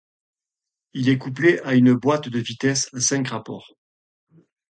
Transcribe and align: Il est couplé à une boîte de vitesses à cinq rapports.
Il 0.93 1.09
est 1.09 1.19
couplé 1.19 1.59
à 1.63 1.75
une 1.75 1.93
boîte 1.93 2.27
de 2.27 2.39
vitesses 2.39 2.89
à 2.95 2.99
cinq 2.99 3.27
rapports. 3.27 3.71